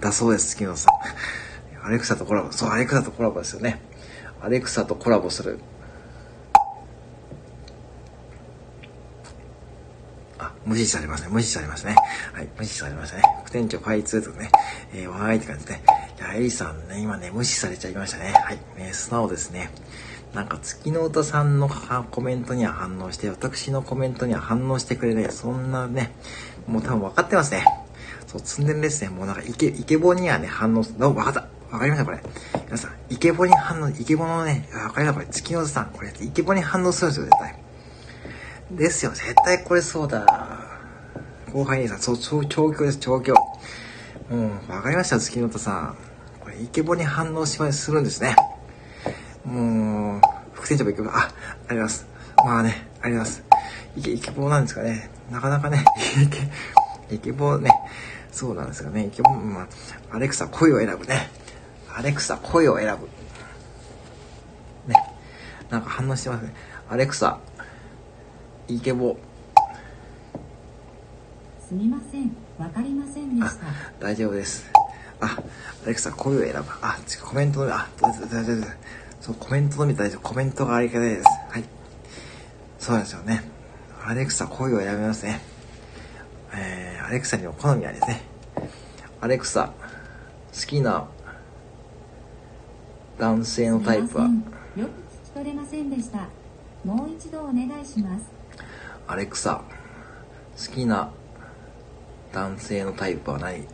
[0.00, 0.94] だそうです、月野さん。
[1.86, 2.50] アレクサとコラボ。
[2.50, 3.80] そう、アレクサとコラボですよね。
[4.40, 5.58] アレクサとコラボする。
[10.38, 11.28] あ、無視されますね。
[11.30, 11.94] 無視されますね。
[12.32, 13.22] はい、無視されましたね。
[13.44, 14.50] 副店長開通とかね。
[14.94, 15.82] えー、わーいって感じでね。
[16.18, 18.32] いや、エリさんね、今ね、無視されちゃいましたね。
[18.32, 19.70] はい、ね、素直ですね。
[20.34, 21.68] なんか月の歌さんの
[22.10, 25.30] コメントには反応して、私のコメントには反応してくれない。
[25.30, 26.12] そんなね、
[26.66, 27.64] もう多分分かってますね。
[28.26, 29.10] そう、積んでるですね。
[29.10, 30.98] もうなんかイケ、イケボにはね、反応する。
[30.98, 31.46] 分かった。
[31.70, 32.20] わかりましたこれ。
[32.66, 35.26] 皆さん、イケボに反応、イケボのね、わかりましたこれ。
[35.26, 37.58] 月の歌さん、これ、イケボに反応するんですよ、絶対。
[38.72, 40.26] ですよ、絶対これそうだ。
[41.52, 43.34] 後輩にさん、そう、調教です、調教。
[44.30, 45.96] うん、わかりました、月の歌さん。
[46.40, 48.34] これ、イケボに反応しまするんですね。
[49.44, 49.93] もう、
[50.74, 51.30] 副店長もイケボ、あ、
[51.68, 52.06] あります。
[52.44, 53.44] まあね、あります。
[53.96, 55.08] イケ、イケボなんですかね。
[55.30, 55.84] なかなかね、
[56.20, 57.70] イケ、イケボね、
[58.32, 59.06] そうなんですよね。
[59.06, 59.62] イケボ、ま
[60.10, 61.30] あ、アレクサ声を選ぶね。
[61.94, 63.08] アレクサ声を選ぶ。
[64.92, 65.00] ね。
[65.70, 66.52] なんか反応してますね。
[66.90, 67.38] アレクサ、
[68.66, 69.16] イケボ。
[71.68, 72.36] すみません。
[72.58, 73.66] わかりませんでした。
[74.00, 74.68] 大丈夫です。
[75.20, 75.38] あ、
[75.84, 76.64] アレクサ声を選ぶ。
[76.82, 79.03] あ、コメントのみ、あ、大丈夫です。
[79.24, 80.20] そう、コメントのみ大丈夫。
[80.20, 81.24] コメントがありがたいです。
[81.48, 81.64] はい。
[82.78, 83.42] そうですよね。
[84.04, 85.40] アレクサ声を選びますね。
[86.52, 88.20] えー、アレクサにも好みありですね。
[89.22, 89.72] アレクサ、
[90.52, 91.08] 好きな
[93.18, 94.24] 男性のタイプは？
[94.24, 94.34] よく
[94.76, 94.82] 聞
[95.24, 96.28] き取れませんでした。
[96.84, 98.26] もう一度お願いします。
[99.06, 99.62] アレクサ、
[100.54, 101.10] 好きな
[102.34, 103.64] 男性のタイプは何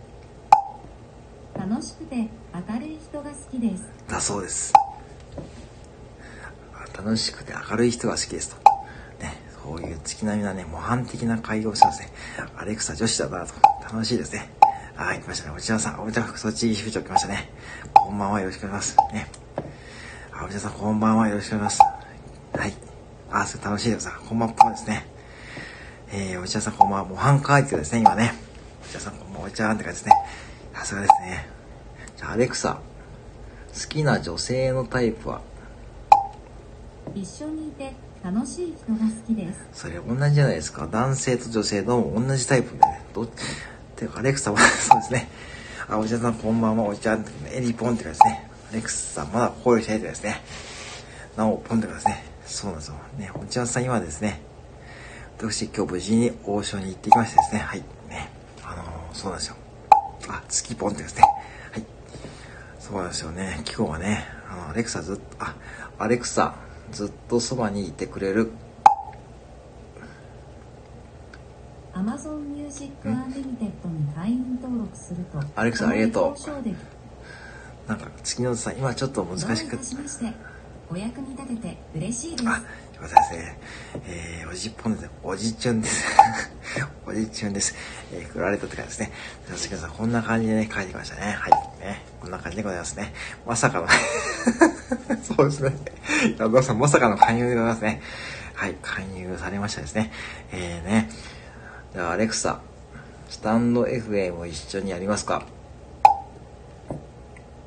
[1.57, 3.83] 楽しくて明るい人が好きです。
[4.07, 4.73] だそうです。
[7.01, 8.57] 楽しくて明るい人が好きですと。
[9.21, 12.13] ね、そういう月並みなね、模範的な会話をしてますね。
[12.59, 13.55] アレクサ女子だなと。
[13.83, 14.51] 楽しいですね。
[14.97, 15.55] はい、来ましたね。
[15.57, 17.51] お茶さん、お茶そっち副長来ましたね。
[17.95, 19.15] こんばんは、よろしくお願いします。
[19.15, 19.31] ね。
[20.31, 21.87] あ、お茶さん、こんばんは、よろしくお願いしま
[22.55, 22.59] す。
[22.59, 22.75] はい。
[23.31, 24.11] あ、それ楽しいです。
[24.29, 25.07] こんばんはですね。
[26.13, 27.09] えー、お茶さん、こんばんは。
[27.09, 28.35] 模範解説ですね、今ね。
[28.85, 30.13] お茶さん、こんばんは、お茶って感じですね。
[30.75, 31.49] さすがですね。
[32.19, 32.75] じゃあ、アレクサ、
[33.73, 35.41] 好きな女性のタイプは
[37.15, 37.93] 一緒にいて
[38.23, 39.69] 楽しい人が好きです。
[39.73, 40.87] それ同じじゃないですか。
[40.87, 43.03] 男性と女性どうも同じタイプでね。
[43.15, 43.29] どっ
[43.97, 45.29] ていうか、アレクサは そうですね。
[45.89, 48.51] あ、お茶さんこんばんは、お茶ん、エリポンって感じですね。
[48.73, 50.43] アレクサまだ声を開いてですね。
[51.37, 52.25] なお、ポンって感じですね。
[52.47, 52.95] そうなんですよ。
[53.19, 54.41] ね、お茶さん今ですね、
[55.39, 57.61] 私今日無事に王将に行ってきましてですね。
[57.61, 57.83] はい。
[58.09, 58.31] ね。
[58.63, 59.57] あのー、そうなんですよ。
[60.29, 61.23] あ、月ポンってですね。
[61.73, 61.85] はい。
[62.79, 63.63] そうなんですよね。
[63.67, 65.55] 今日はね、あの、アレクサずっと、あ、
[65.99, 66.55] アレクサ、
[66.93, 68.51] ずっとそばにいてくれる。
[71.95, 77.89] Amazon Music Unlimited に会員登録するとアレクサありがとう。
[77.89, 79.79] なんか月のさん今ちょっと難しく
[80.89, 82.49] お役に立てて嬉しいです。
[82.49, 82.59] あよ
[83.01, 83.59] かったですね。
[84.07, 86.50] えー、おじっぽんですおじちゅんです
[87.07, 87.75] おじちゅんです
[88.13, 89.13] えー、振られたって感じですね
[89.47, 93.13] 月野さんこんな感じでね書いてきましたねはいねこんな感じでございますね
[93.47, 93.89] まさかの
[95.23, 95.73] そうですね。
[96.39, 98.03] 矢田さん、まさかの勧誘でございますね。
[98.55, 100.11] はい、勧誘されましたですね。
[100.53, 101.11] えーね。
[101.93, 102.61] じゃあ、アレクサ、
[103.29, 105.45] スタンド FM を一緒にやりますか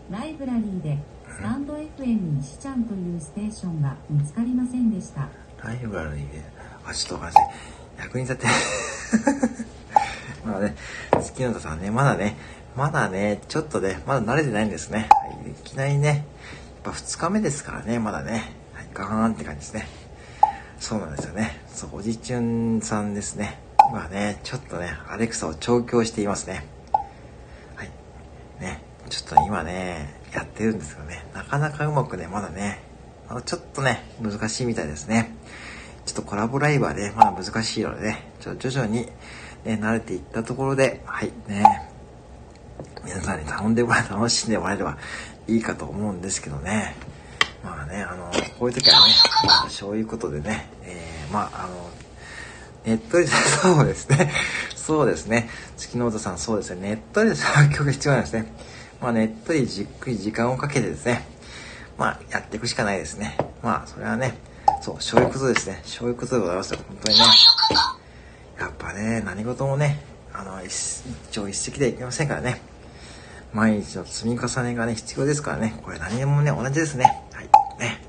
[0.09, 0.97] ライブラリーで、
[1.29, 5.27] スタンド FM にしちゃんというステーションが見つかりませんでした。
[5.63, 6.41] ライブラリーで、
[6.85, 7.55] あ、ちょっとわかんない。
[7.99, 8.47] 役に立て。
[10.45, 10.75] まあね、
[11.21, 12.35] 月野田さんね、まだね、
[12.75, 15.07] まだね、ちょっとね、まだ慣れてないんですね。
[15.09, 16.17] はいいきなりね、やっ
[16.83, 18.53] ぱ2日目ですからね、まだね。
[18.73, 19.87] はい、ガーンって感じですね。
[20.79, 21.61] そうなんですよね。
[21.73, 23.59] そう、おじちゅんさんですね。
[23.89, 26.65] 今ね、ちょっとね、アレクサを調教していますね。
[27.75, 27.91] はい。
[28.59, 32.81] ね、ちょっと今ね、やってるんですけどね、なかなかうまくね、まだね、
[33.29, 35.35] あのちょっとね、難しいみたいですね。
[36.05, 39.07] ちょっとコラボライブはね、まだ難しいのでね、ちょ徐々に、
[39.63, 41.63] ね、慣れていったところで、はい、ね、
[43.05, 44.97] 皆さんに頼んでもらえ、楽しんでもらえれば
[45.47, 46.95] いいかと思うんですけどね。
[47.63, 49.13] まあね、あの、こういう時はね、
[49.45, 51.89] まあ、そういうことでね、えー、まあ、あの、
[52.85, 54.31] ネットで、そうですね。
[54.75, 55.49] そうですね。
[55.77, 56.89] 月の音さん、そうですね。
[56.89, 58.53] ネットで作曲必要なんですね。
[59.01, 61.25] まあ、ネットでじっくり時間をかけてですね、
[61.97, 63.37] まあ、やっていくしかないですね。
[63.61, 64.37] まあ、それはね、
[64.81, 65.81] そう、そういうことですね。
[65.85, 66.79] そういうことでございますよ。
[66.87, 67.23] 本当にね。
[68.59, 69.99] やっぱね、何事もね、
[70.33, 72.61] あの、一朝一夕でいけませんからね。
[73.53, 75.79] 毎日の積み重ねがね、必要ですからね。
[75.83, 77.05] これ何でもね、同じですね。
[77.31, 77.49] はい。
[77.79, 78.01] ね。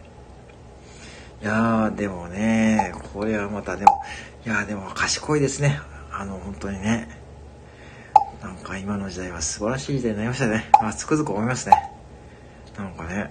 [1.42, 4.02] いやー、でもね、これはまたでも、
[4.46, 5.80] いやーでも賢いですね。
[6.10, 7.08] あの、本当にね。
[8.42, 10.70] なんか今の時代は素晴らしい時代になりましたね。
[10.80, 11.74] まあ、つくづく思いますね。
[12.76, 13.30] なんかね、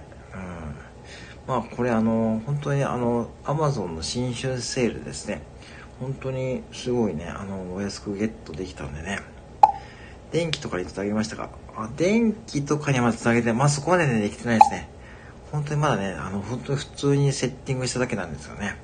[1.46, 5.42] まあ、これあの、本当にあの、アマゾンの新春セールですね。
[6.00, 9.20] 本当にすごいね、あの、お安くゲットできたんでね。
[10.32, 11.50] 電気とかにつなげましたか？
[11.76, 14.88] あ、電気とかにはつなげて、まあそこまでね、できてないですね。
[15.52, 18.76] 本当にまだね、あの、本当に普通にセッティングしただけなんですよね。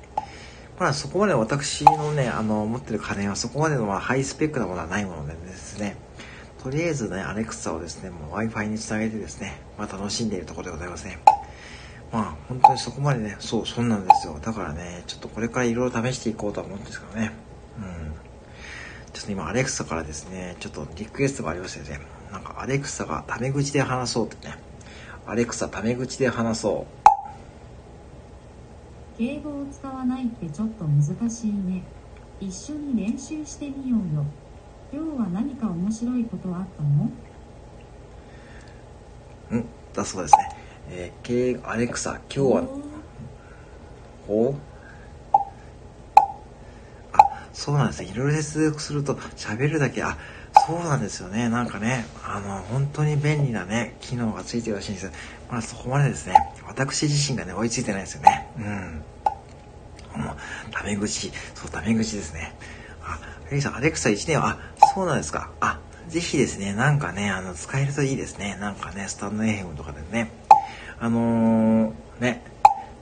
[0.79, 5.97] まだそこまで私のね、あの、持ってる家電はそこまでのまあハイスペックなものはないものでですね、
[6.63, 11.19] とりあえずね、アレクサをですね、もう Wi-Fi につなげてですね、まあ楽しんでいるところでございますね。
[12.11, 14.37] まあ本当にそこまでね、そう、そうなんですよ。
[14.41, 17.31] だからね、ちょっとこれからいろいろ試していこうとは思うんですけどね。
[17.77, 18.13] うん。
[19.13, 21.99] ちょっと今アレクサからですね、ちょっとリクエストがありましてね、
[22.31, 24.55] なんかアレクサがタメ口で話そうってね。
[25.25, 26.85] アレクサタメ口で話そ
[29.15, 29.17] う。
[29.17, 31.83] 敬語を使わないってちょっと難しいね。
[32.39, 34.25] 一緒に練習してみようよ。
[34.91, 37.09] 今日は何か面白いことあったの？
[39.51, 40.60] うんだそうですね。
[40.93, 42.63] えー、敬語、アレクサ、今日は、
[44.27, 44.55] お
[47.13, 48.09] あ、そうなんですね。
[48.09, 50.17] いろいろ接続すると喋るだけ、あ、
[50.67, 51.47] そうなんですよね。
[51.47, 55.11] なんかね、あの、本当に便利なね、機能がついてるらしいんですよ。
[55.49, 56.35] まあそこまでですね、
[56.67, 58.47] 私自身がね、追いついてないですよね。
[58.57, 59.03] うん。
[60.71, 62.53] タメ口、そう、タメ口ですね。
[63.01, 63.17] あ、
[63.49, 65.51] エリさん、アレクサ1年は、あ、そうなんですか。
[65.61, 68.57] あ、ぜひですね、なんかね、あの、使えるといいですね。
[68.59, 70.40] なんかね、スタンド FM とかでね。
[71.01, 72.43] あのー、ね、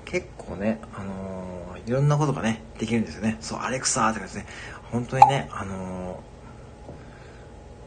[0.06, 3.36] 結構ね、あのー、いろんなことがね、できるんですよね。
[3.42, 4.46] そう、アレクサとかですね。
[4.90, 6.24] 本当にね、あの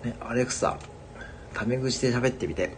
[0.04, 0.76] ー、ね、アレクサ、
[1.54, 2.76] タメ口で喋ってみて。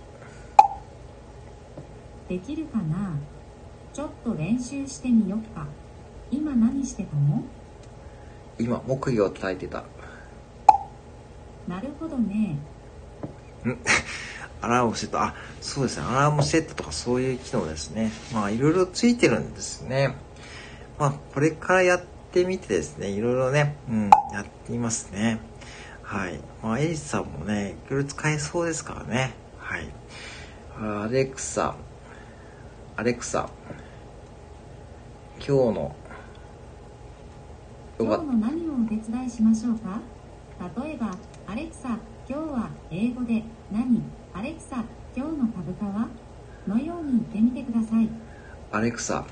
[2.28, 3.16] できるかな？
[3.92, 5.66] ちょっと練習してみよっか。
[6.30, 7.42] 今何してたの？
[8.60, 9.82] 今木魚を叩いてた
[11.66, 12.56] なるほどね
[13.64, 13.78] ん
[14.64, 15.20] アラームセット。
[15.20, 16.07] あそうですね。
[16.07, 18.11] アラームセットとかそういう機能ですね。
[18.33, 20.16] まあいろいろついてるんですね。
[20.98, 23.11] まあこれからやってみてですね。
[23.11, 23.77] いろいろね。
[23.88, 25.40] うんやってみますね。
[26.03, 26.40] はい。
[26.62, 29.35] まあエリスさんもねいろいろ使えそうですからね。
[29.59, 29.88] はい。
[30.81, 31.77] アレクサ。
[32.96, 33.48] アレクサ。
[35.38, 35.96] 今日の
[37.98, 40.00] 今日の何をお手伝いしましょうか？
[40.83, 41.11] 例えば、
[41.46, 41.88] アレクサ、
[42.29, 44.03] 今日は英語で何？
[44.36, 44.84] アレクサ、
[45.16, 46.08] 今日の株価は？
[46.66, 48.08] のように言ってみてください。
[48.72, 49.24] アレクサ、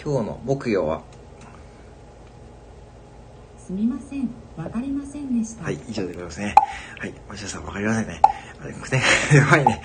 [0.00, 1.02] 今日の木曜は？
[3.58, 4.30] すみません。
[4.56, 5.64] わかりませんでした。
[5.64, 6.54] はい、以上でございますね。
[7.00, 8.22] はい、お医者さんわかりませんね。
[8.62, 8.78] あれ、ね、
[9.34, 9.82] やばいね。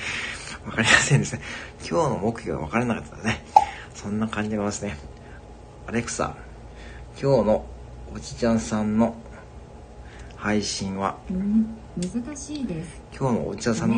[0.68, 1.42] わかりませんですね。
[1.80, 3.44] 今日の木曜がわからなかったね。
[3.96, 4.98] そんな感じでございますね。
[5.88, 6.36] アレクサ、
[7.20, 7.66] 今日の
[8.14, 9.16] おじちゃんさんの
[10.42, 13.00] 配信は、うん、難しいです。
[13.16, 13.96] 今日のお茶さんの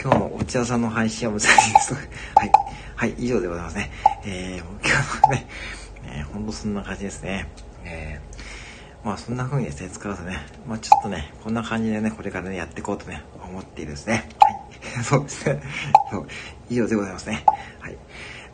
[0.00, 1.94] 今日のお茶さんの配信は難しいです。
[2.38, 2.52] はい。
[2.94, 3.90] はい以上でございますね。
[4.24, 5.46] えー、今日のね、
[6.06, 7.48] えー、ほんとそんな感じですね。
[7.84, 10.38] えー、まあそんな風にですね使うとね。
[10.68, 14.28] まあちょっとねこんな感じでねこれからねやっていこうとね思っているですね。
[14.38, 15.02] はい。
[15.02, 15.60] そうですね。
[16.12, 16.28] そう。
[16.70, 17.44] 以上でございますね。
[17.80, 17.96] はい。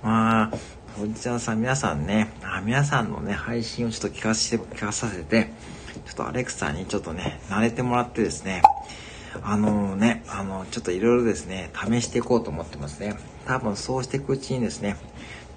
[0.03, 0.51] まあ
[0.99, 5.51] おじちゃんさん、皆さんね、あ皆さんのね、配信をちょっと聞かせて、聞かさせて、
[6.01, 8.63] ちょっとアレクサにちょっとね、慣れてもらってですね、
[9.43, 13.17] あのね、あの、ちょっといろいろですね、試していこうと思ってますね。
[13.47, 14.97] 多分そうしていくうちにですね、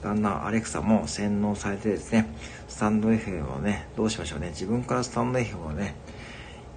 [0.01, 2.27] だんだんアレクサも洗脳されてですね、
[2.67, 4.49] スタンド FM をね、どうしましょうね。
[4.49, 5.95] 自分からスタンド FM をね、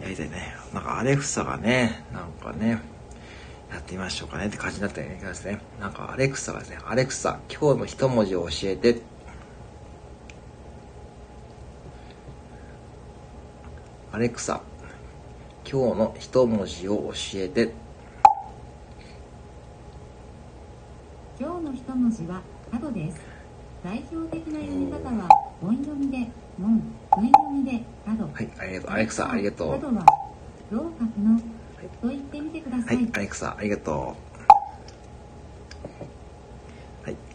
[0.00, 0.54] やりたいね。
[0.72, 2.80] なんかアレクサがね、なんかね、
[3.70, 5.60] やってみましょうかねって感じになったような気がですね。
[5.80, 9.00] なんかアレクサがですね、アレクサ、今日の一文字を教えて。
[14.10, 14.62] アレクサ、
[15.70, 17.74] 今日の一文字を教えて。
[21.38, 22.40] 今日の一文字は、
[22.72, 23.20] アドです。
[23.84, 25.28] 代表的な読み方は、
[25.62, 26.26] 音読みで、
[26.58, 26.82] モン、
[27.14, 28.24] 文読みで、アド。
[28.32, 28.90] はい、ありがとう。
[28.92, 29.74] アレクサ、ありがとう。
[29.74, 30.06] アドは、
[30.70, 31.38] ローカフの、
[32.00, 32.96] と言ってみてください。
[32.96, 34.27] はい、アレクサ、ありがとう。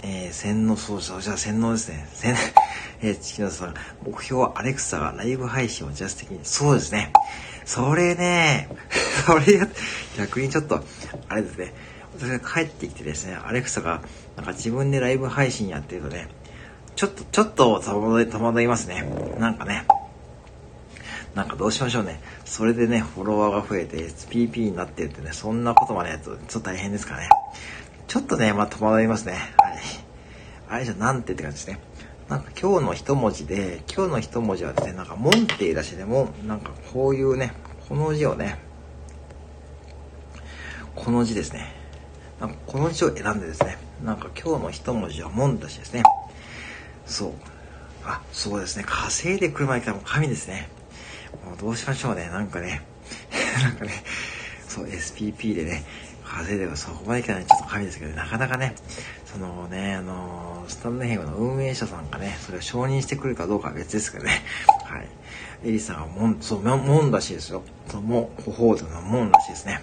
[0.05, 2.05] えー、洗脳、そう、じゃあ洗脳ですね。
[2.13, 2.35] 洗、
[3.01, 3.73] えー、チキノさん、
[4.05, 6.41] 目標はアレクサがライブ配信をジャス的に。
[6.43, 7.13] そうですね。
[7.65, 8.67] それね、
[9.25, 9.67] それや、
[10.17, 10.83] 逆にちょっと、
[11.29, 11.73] あれですね。
[12.19, 14.01] 私が帰ってきてですね、アレクサが、
[14.35, 16.27] なんか自分でライブ配信やってるとね、
[16.97, 19.05] ちょっと、ちょっと戸惑い、戸惑いますね。
[19.39, 19.85] なんかね。
[21.33, 22.21] なんかどうしましょうね。
[22.45, 27.29] それでね、フォロワーが増えて SPP になってるってね、そんなことまでやると、ちょっと大変ですからね。
[28.07, 29.33] ちょっとね、まあ戸惑いますね。
[29.57, 29.73] はい。
[30.69, 31.79] あれじゃなんてって感じですね。
[32.29, 37.53] なんか今日の一文字で、今日の一文字はですね、なんか、門っていう出しでも、なんかこういうね、
[37.89, 38.57] この字をね、
[40.95, 41.73] この字ですね。
[42.39, 46.03] なんかこの字を選んでですね、なんか今日の一文字は門だしですね。
[47.05, 47.31] そう。
[48.05, 48.83] あ、そうですね。
[48.85, 50.69] 稼いでくる前からもう神ですね。
[51.45, 52.29] もうどうしましょうね。
[52.29, 52.81] なんかね、
[53.61, 54.03] なんかね、
[54.67, 55.83] そう、SPP でね、
[56.33, 58.73] 稼いでもそこまでいかないちょっと神ですけど、なかなかね、
[59.25, 64.41] そのね、あのー、スタンドヘイムの運営者さんがね、それを承認してくるかどうかは別ですけどね。
[64.85, 65.07] はい。
[65.63, 67.63] エリさんはもん、そう、もんらしいですよ。
[67.87, 69.81] そう、も、ほほうというのはもんらしいですね。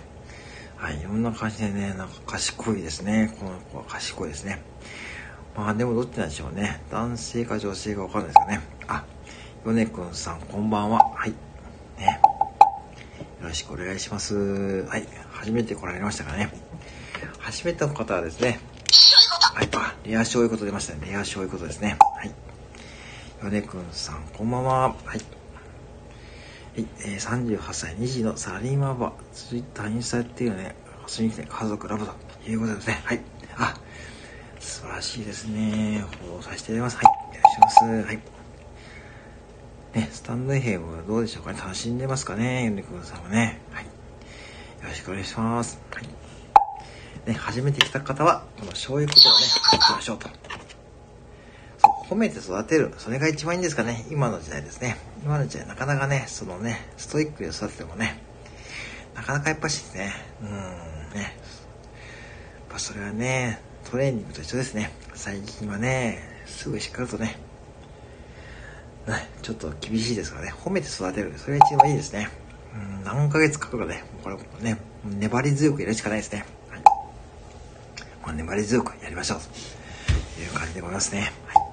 [0.76, 1.01] はい。
[1.01, 3.34] いろんな感じでね、なんか賢いですね。
[3.38, 4.61] この子は賢いですね。
[5.57, 6.82] まあでもどっちなんでしょうね。
[6.90, 8.61] 男性か女性かわかんないですかね。
[8.88, 9.05] あ、
[9.64, 10.98] ヨネくんさんこんばんは。
[11.14, 11.30] はい。
[11.98, 12.20] ね。
[13.40, 14.34] よろしくお願いします。
[14.88, 15.20] はい。
[15.41, 16.53] 初めて来られましたかね。
[17.38, 18.61] 初めての方はですね。
[19.55, 19.68] はい。
[19.74, 21.07] あ、レア醤油こと出ましたね。
[21.07, 21.97] レア醤油ことですね。
[22.14, 22.34] はい。
[23.43, 24.88] ヨネくんさんこんばんは。
[24.88, 24.97] はい。
[25.07, 25.14] は
[26.76, 30.76] い、えー、38歳2児のサラリーマンは、ツイッターインスタっていうね、
[31.09, 32.12] 遊びに来て家族ラブと
[32.47, 33.01] いうことですね。
[33.03, 33.20] はい。
[33.57, 33.74] あ、
[34.59, 36.05] 素晴らしいですね。
[36.20, 36.97] フォローさせていただきます。
[36.99, 37.07] はい。
[37.07, 37.84] お願いします。
[38.07, 38.20] はい。
[39.95, 41.59] ね、スタンド FM はどうでしょうかね。
[41.59, 42.64] 楽しんでますかね。
[42.64, 43.60] ゆんでくんさんはね。
[44.91, 45.80] ろしくお願いします。
[45.91, 46.09] はい。
[47.26, 50.28] ね、初めて来た方は、この醤油ことをね、いきましょうと。
[52.09, 52.93] 褒めて育てる。
[52.99, 54.05] それが一番いいんですかね。
[54.11, 54.99] 今の時代ですね。
[55.22, 58.20] 今の時代なかなかね、そのね、ストイックに育ててもね、
[59.14, 60.12] なかなかやっぱしね、
[60.43, 60.57] うん、ね。
[61.14, 61.32] やっ
[62.68, 64.91] ぱそれはね、トレーニングと一緒ですね。
[65.14, 67.38] 最近はね、すぐしっかりとね、
[69.07, 71.32] ね、ちょっと厳しいですからね、褒めて育てる。
[71.36, 72.28] それが一番いいですね。
[73.05, 76.45] 何ヶ月かかるかね、これね、粘り強くやるしかないですね。
[76.68, 76.83] はい。
[78.27, 79.39] ま、粘り強くやりましょう。
[80.37, 81.33] という感じでございますね。
[81.47, 81.71] はい。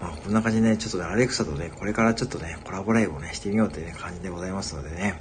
[0.00, 5.20] まあ、こんな感じでね、ちょっとね、アレクサとね、これからちょっとね、コラボライブをね、してみようという、感じでございますのでね。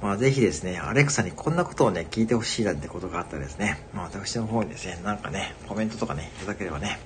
[0.00, 6.98] まあ、ぜひですね、アレクサにこんなことをね、聞いてほしいなんてことがあったらですね、まあ、私の方にですね、なんかね、コメントとかね、いただければね、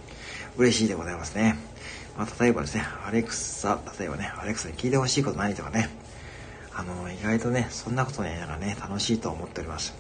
[0.57, 1.57] 嬉しいでございますね。
[2.19, 5.89] まあ、例えばですね、アレクサ、例えばね、アレクサに聞いてほしいこと何とかね、
[6.81, 9.95] あの、意外とね、そんなことね、なんかね、楽しいと思っております。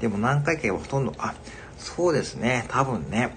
[0.00, 1.34] でも何回かほとんど、あ、
[1.76, 3.30] そうですね、多分ね、やっ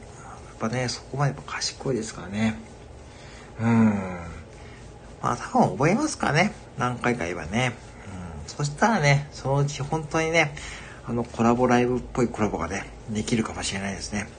[0.57, 2.57] ぱね、そこまで賢いですからね。
[3.59, 3.89] うん。
[5.21, 6.53] まあ、多分覚えますからね。
[6.77, 7.73] 何回か言えばね。
[8.41, 10.55] うんそしたらね、そのうち本当にね、
[11.05, 14.29] あのコラボライブっぽいコラボがね、できるかもしれないですね。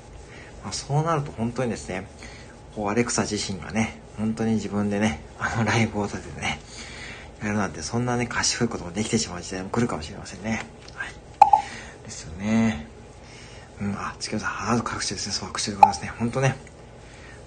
[0.64, 2.06] まあ、そうなると本当にですね、
[2.74, 6.58] こうアレクサ自身がね、本当に自分でね、あのライブを立ててね、
[7.42, 10.62] やるなんてそんなね、賢いこともできてしまう時代も来るかもしれませんね。
[10.94, 11.12] はい。
[12.04, 12.86] ですよね。
[13.80, 16.12] うん、あ、チキンさん、ハード隠しですね、そう隠しでございますね。
[16.18, 16.56] 本当ね。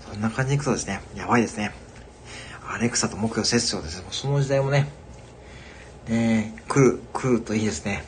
[0.10, 1.72] そんな感じでいくとですね、やばいですね。
[2.68, 4.08] アレクサと目標接触ですね。
[4.12, 4.88] その時代もね、
[6.08, 8.06] ね、来る、来るといいですね。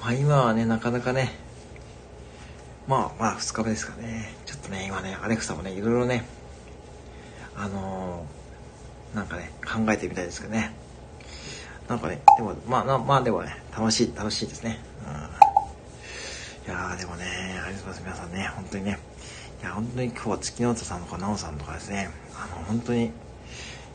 [0.00, 1.32] まあ今はね、なかなかね、
[2.88, 4.34] まあまあ2日目ですかね。
[4.46, 6.26] ちょっとね、今ね、アレクサもね、いろいろね、
[7.56, 8.41] あのー、
[9.14, 10.74] なんかね、考えてみたいですけどね。
[11.88, 14.80] なんかね、でも、まあ、まあでもね、楽しい、楽しいですね。
[15.06, 16.72] うん。
[16.72, 17.24] いやーでもね、
[17.64, 18.14] ありがとうございます。
[18.14, 18.98] 皆さんね、本当にね。
[19.60, 23.10] いや、本当に今日は月の音さんとか、なおさんとかですね、あの、本当に、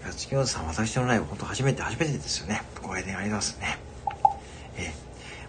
[0.07, 2.61] や月本さん、私のライブ、本当初めて、初めてですよね。
[2.82, 3.78] ご来店ありますね。
[4.78, 4.93] え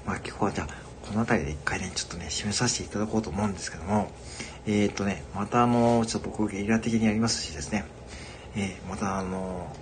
[0.05, 0.67] ー、まあ今日はじゃあ、
[1.07, 4.11] この辺りで一回ね、ちょっとね、締めさせていただこうと思うんですけども、
[4.67, 7.85] えー、っとね、またあの、ちょっと僕ゲリラ的にやりますしですね、
[8.61, 9.73] えー、またあの、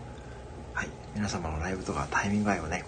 [0.74, 2.85] はい、皆様のライブとかタイミング合いをね、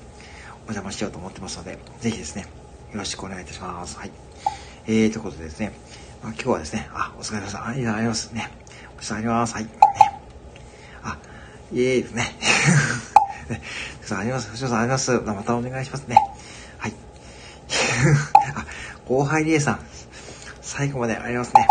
[0.67, 2.43] お邪魔しようと思ってますので、ぜひですね、
[2.93, 3.97] よろしくお願いいたします。
[3.97, 4.11] はい。
[4.87, 5.73] えー、ということでですね、
[6.23, 7.59] まあ、今日はですね、あ、お疲れ様です。
[7.59, 8.51] ありがとうございますね。
[8.99, 9.55] お疲れ様でます。
[9.55, 9.65] はい。
[9.65, 9.71] ね。
[11.03, 11.19] あ、
[11.73, 12.35] イエーイですね。
[13.49, 13.63] ね、
[14.11, 14.51] あります。
[14.51, 15.13] 藤さんあります。
[15.21, 16.17] またお願いしますね。
[16.77, 16.95] はい。
[18.55, 18.67] あ、
[19.07, 19.81] 後輩リエさん、
[20.61, 21.67] 最後までありますね。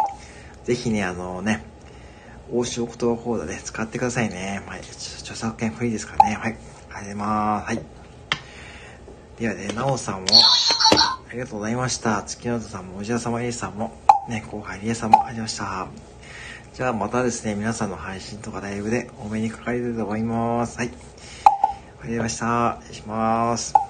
[0.64, 1.64] ぜひね、あのね、
[2.52, 4.64] 欧州言葉講座で使ってくださいね。
[4.66, 4.80] はい。
[4.80, 6.36] 著作権フリーですからね。
[6.36, 6.52] はい。
[6.52, 7.66] ありがとうございます。
[7.68, 7.82] はい。
[9.40, 10.28] ではね、なおさんも、
[11.30, 12.24] ありがとうございました。
[12.24, 13.94] 月のさんも、おじやさまえいさんも、
[14.30, 15.88] ね、後輩りえさんもありました。
[16.74, 20.78] じゃあまたですね、皆さんの配信とかライブでお目にかかりたいと思います。
[20.78, 20.88] はい。
[20.88, 22.78] ありがとうございました。
[22.82, 23.87] 失礼します。